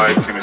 [0.00, 0.39] life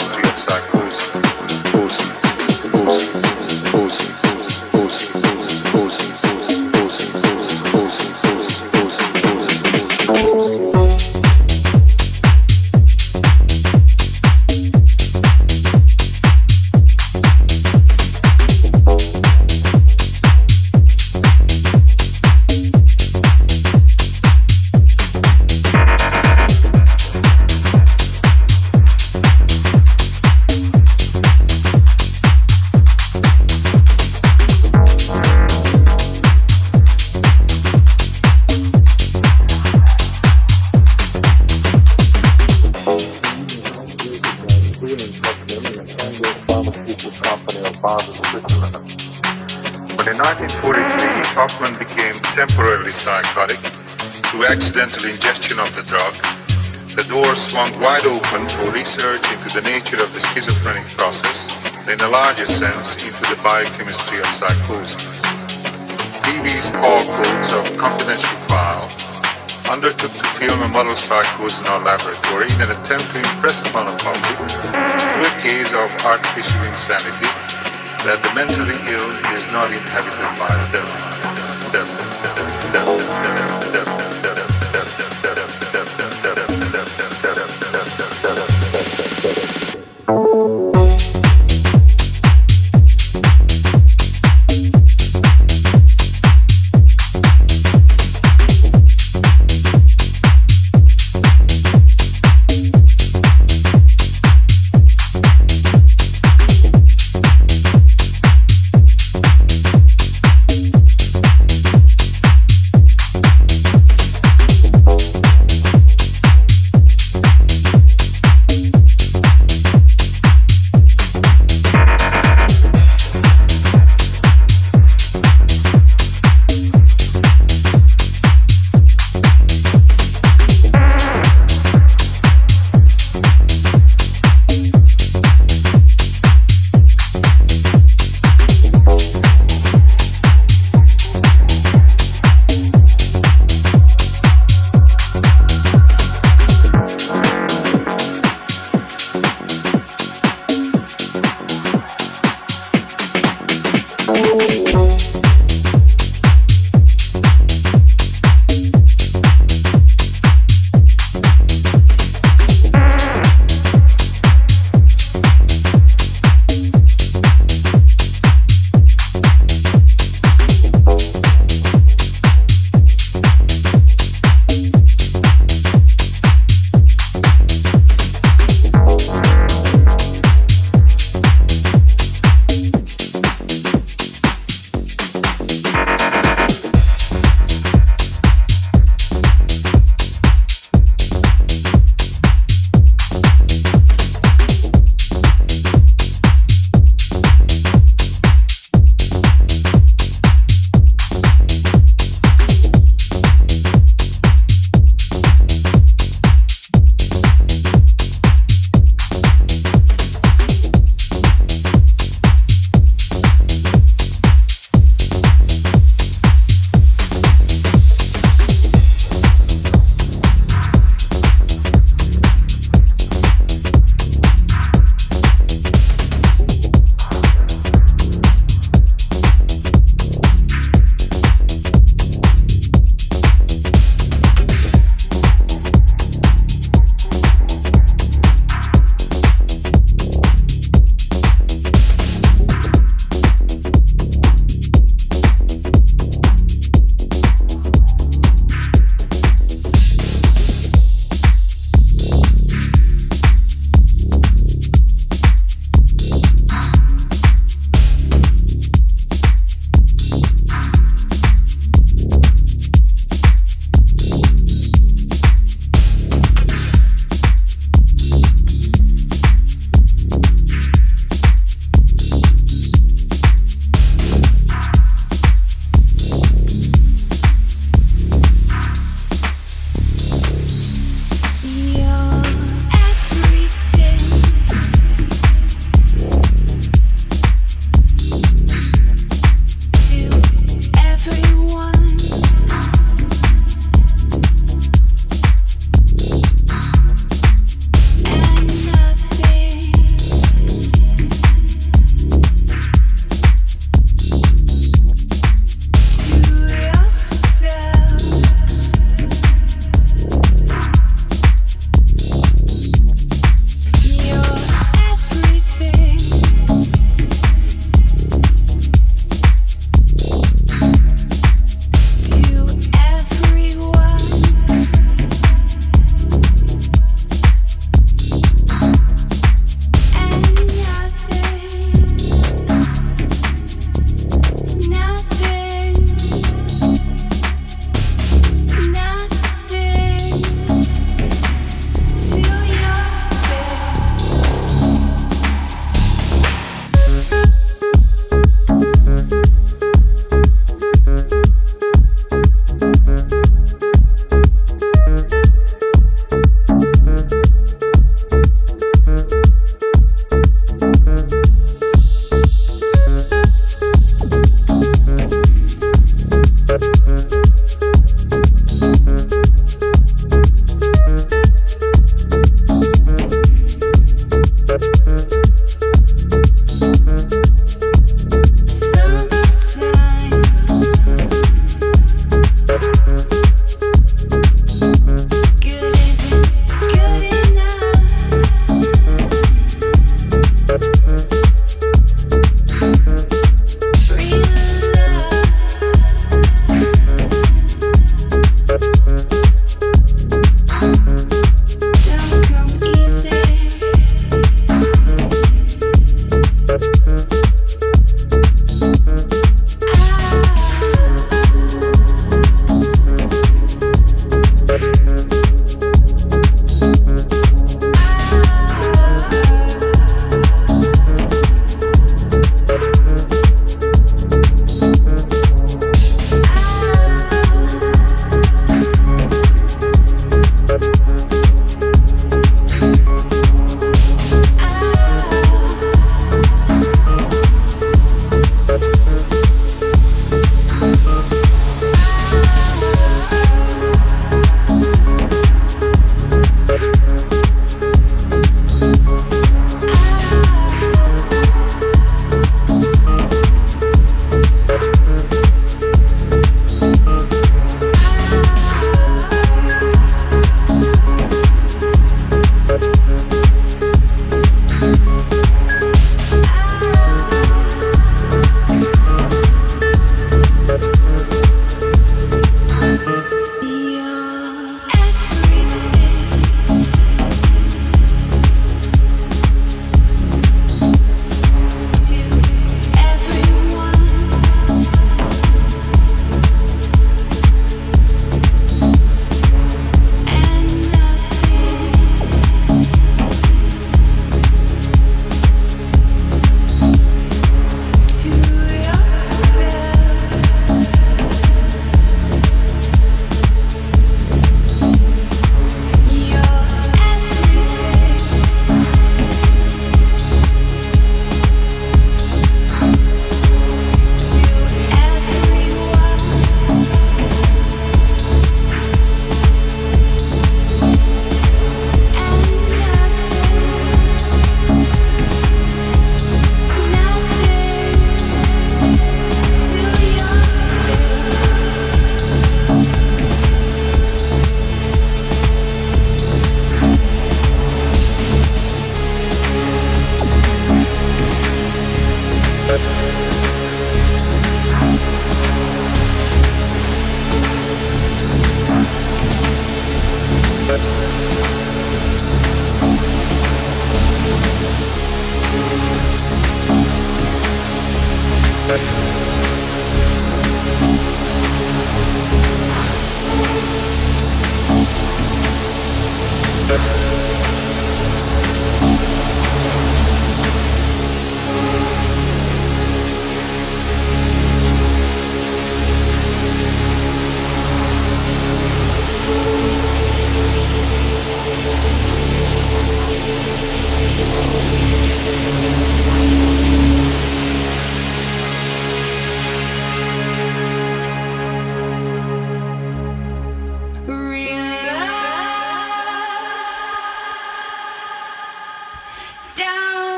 [71.39, 71.96] was not like